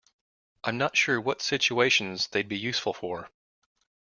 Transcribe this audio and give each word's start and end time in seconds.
I'm 0.63 0.79
not 0.79 0.97
sure 0.97 1.21
what 1.21 1.43
situations 1.43 2.27
they'd 2.29 2.49
be 2.49 2.57
useful 2.57 2.91
for. 2.91 3.29